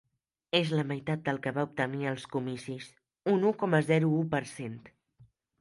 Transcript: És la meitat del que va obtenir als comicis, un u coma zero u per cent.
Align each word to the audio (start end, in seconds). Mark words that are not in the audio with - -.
És 0.59 0.71
la 0.77 0.85
meitat 0.91 1.21
del 1.27 1.41
que 1.43 1.53
va 1.57 1.65
obtenir 1.67 2.09
als 2.13 2.25
comicis, 2.37 2.89
un 3.35 3.47
u 3.51 3.55
coma 3.63 3.85
zero 3.93 4.11
u 4.23 4.27
per 4.37 4.45
cent. 4.57 4.85